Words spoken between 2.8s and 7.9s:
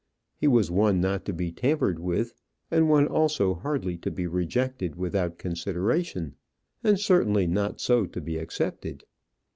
one also hardly to be rejected without consideration; and certainly not